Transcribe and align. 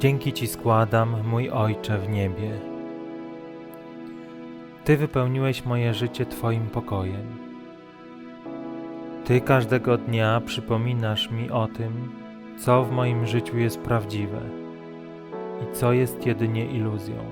Dzięki 0.00 0.32
Ci 0.32 0.46
składam, 0.46 1.16
mój 1.28 1.50
Ojcze 1.50 1.98
w 1.98 2.08
niebie. 2.08 2.50
Ty 4.84 4.96
wypełniłeś 4.96 5.64
moje 5.64 5.94
życie 5.94 6.26
Twoim 6.26 6.66
pokojem. 6.66 7.26
Ty 9.24 9.40
każdego 9.40 9.98
dnia 9.98 10.40
przypominasz 10.46 11.30
mi 11.30 11.50
o 11.50 11.68
tym, 11.68 12.12
co 12.58 12.84
w 12.84 12.90
moim 12.90 13.26
życiu 13.26 13.58
jest 13.58 13.80
prawdziwe 13.80 14.40
i 15.62 15.76
co 15.76 15.92
jest 15.92 16.26
jedynie 16.26 16.66
iluzją. 16.66 17.24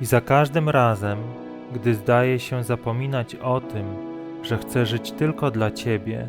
I 0.00 0.06
za 0.06 0.20
każdym 0.20 0.68
razem, 0.68 1.18
gdy 1.72 1.94
zdaje 1.94 2.38
się 2.38 2.64
zapominać 2.64 3.34
o 3.34 3.60
tym, 3.60 3.86
że 4.42 4.58
chcę 4.58 4.86
żyć 4.86 5.12
tylko 5.12 5.50
dla 5.50 5.70
Ciebie, 5.70 6.28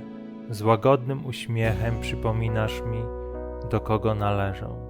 z 0.50 0.62
łagodnym 0.62 1.26
uśmiechem 1.26 2.02
przypominasz 2.02 2.82
mi, 2.82 3.02
do 3.70 3.80
kogo 3.80 4.16
należę. 4.16 4.87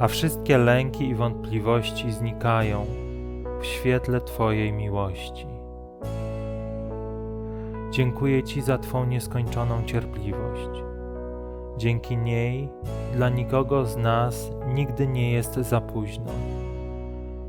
A 0.00 0.08
wszystkie 0.08 0.58
lęki 0.58 1.08
i 1.08 1.14
wątpliwości 1.14 2.12
znikają 2.12 2.86
w 3.60 3.66
świetle 3.66 4.20
Twojej 4.20 4.72
miłości. 4.72 5.46
Dziękuję 7.90 8.42
Ci 8.42 8.62
za 8.62 8.78
Twą 8.78 9.04
nieskończoną 9.06 9.84
cierpliwość. 9.84 10.82
Dzięki 11.76 12.16
niej 12.16 12.68
dla 13.14 13.28
nikogo 13.28 13.84
z 13.84 13.96
nas 13.96 14.50
nigdy 14.74 15.06
nie 15.06 15.32
jest 15.32 15.54
za 15.54 15.80
późno 15.80 16.32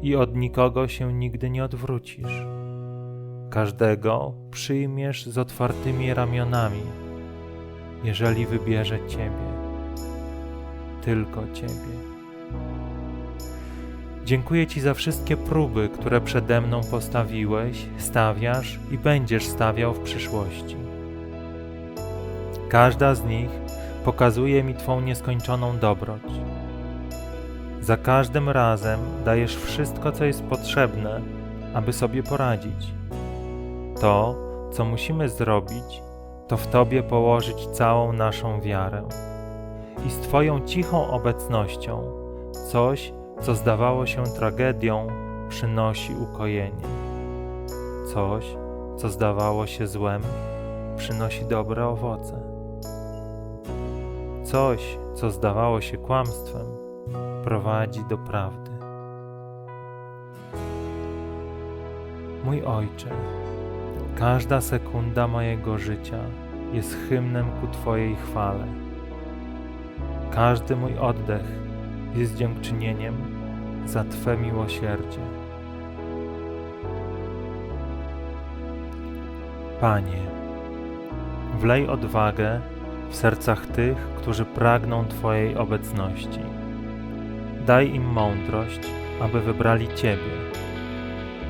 i 0.02 0.16
od 0.16 0.36
nikogo 0.36 0.88
się 0.88 1.13
nigdy 1.13 1.50
nie 1.50 1.63
odwrócisz. 1.63 2.45
Każdego 3.50 4.34
przyjmiesz 4.52 5.25
z 5.25 5.38
otwartymi 5.38 6.13
ramionami, 6.13 6.81
jeżeli 8.03 8.45
wybierze 8.45 9.00
Ciebie, 9.08 9.50
tylko 11.02 11.42
Ciebie. 11.53 12.19
Dziękuję 14.30 14.67
Ci 14.67 14.81
za 14.81 14.94
wszystkie 14.94 15.38
próby, 15.38 15.89
które 15.89 16.22
przede 16.22 16.61
mną 16.61 16.81
postawiłeś, 16.91 17.85
stawiasz 17.97 18.80
i 18.91 18.97
będziesz 18.97 19.45
stawiał 19.47 19.94
w 19.94 19.99
przyszłości. 19.99 20.75
Każda 22.67 23.16
z 23.16 23.25
nich 23.25 23.49
pokazuje 24.05 24.63
mi 24.63 24.73
Twą 24.73 25.02
nieskończoną 25.02 25.77
dobroć. 25.77 26.21
Za 27.81 27.97
każdym 27.97 28.49
razem 28.49 28.99
dajesz 29.25 29.55
wszystko, 29.55 30.11
co 30.11 30.25
jest 30.25 30.43
potrzebne, 30.43 31.21
aby 31.73 31.93
sobie 31.93 32.23
poradzić. 32.23 32.93
To, 34.02 34.36
co 34.71 34.86
musimy 34.86 35.30
zrobić, 35.30 36.02
to 36.47 36.58
w 36.58 36.67
Tobie 36.67 37.03
położyć 37.03 37.67
całą 37.67 38.14
naszą 38.14 38.61
wiarę. 38.61 39.03
I 40.08 40.09
z 40.09 40.17
Twoją 40.17 40.59
cichą 40.66 41.08
obecnością 41.08 42.03
coś, 42.71 43.14
co 43.42 43.56
zdawało 43.56 44.06
się 44.06 44.23
tragedią, 44.23 45.08
przynosi 45.50 46.16
ukojenie. 46.16 46.88
Coś, 48.14 48.45
co 48.98 49.09
zdawało 49.09 49.68
się 49.68 49.88
złem, 49.88 50.22
przynosi 50.98 51.45
dobre 51.45 51.88
owoce. 51.88 52.40
Coś, 54.44 54.98
co 55.16 55.32
zdawało 55.32 55.82
się 55.82 55.98
kłamstwem, 55.98 56.66
prowadzi 57.44 58.04
do 58.10 58.17
prawdy. 58.17 58.72
Mój 62.45 62.64
Ojcze, 62.64 63.10
każda 64.16 64.62
sekunda 64.62 65.28
mojego 65.28 65.78
życia 65.78 66.20
jest 66.73 66.98
hymnem 67.10 67.45
ku 67.62 67.67
Twojej 67.67 68.16
chwale. 68.16 68.67
Każdy 70.32 70.76
mój 70.76 70.98
oddech 70.98 71.69
jest 72.15 72.35
dziękczynieniem 72.35 73.15
za 73.85 74.03
Twe 74.03 74.37
miłosierdzie. 74.37 75.20
Panie, 79.81 80.21
wlej 81.59 81.87
odwagę 81.87 82.61
w 83.09 83.15
sercach 83.15 83.65
tych, 83.65 83.98
którzy 83.98 84.45
pragną 84.45 85.05
Twojej 85.05 85.58
obecności. 85.58 86.39
Daj 87.65 87.95
im 87.95 88.03
mądrość, 88.03 88.80
aby 89.21 89.42
wybrali 89.42 89.87
Ciebie. 89.95 90.39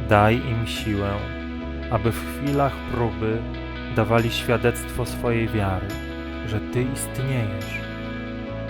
Daj 0.10 0.36
im 0.36 0.68
siłę, 0.68 1.12
aby 1.92 2.12
w 2.12 2.26
chwilach 2.26 2.76
próby 2.92 3.38
dawali 3.96 4.32
świadectwo 4.32 5.06
swojej 5.06 5.48
wiary, 5.48 5.88
że 6.48 6.60
Ty 6.60 6.84
istniejesz, 6.84 7.89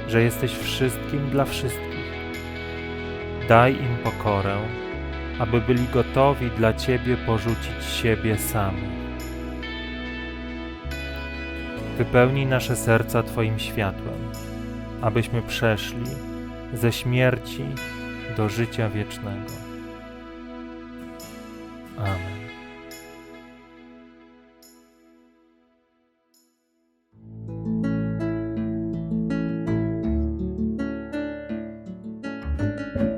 że 0.09 0.23
jesteś 0.23 0.51
wszystkim 0.51 1.29
dla 1.29 1.45
wszystkich. 1.45 1.89
Daj 3.47 3.73
im 3.73 3.97
pokorę, 4.03 4.57
aby 5.39 5.61
byli 5.61 5.87
gotowi 5.87 6.49
dla 6.51 6.73
Ciebie 6.73 7.17
porzucić 7.17 7.85
siebie 8.01 8.37
samych. 8.37 8.99
Wypełnij 11.97 12.45
nasze 12.45 12.75
serca 12.75 13.23
Twoim 13.23 13.59
światłem, 13.59 14.31
abyśmy 15.01 15.41
przeszli 15.41 16.05
ze 16.73 16.91
śmierci 16.91 17.65
do 18.37 18.49
życia 18.49 18.89
wiecznego. 18.89 19.51
Amen. 21.97 22.28
you 32.59 33.08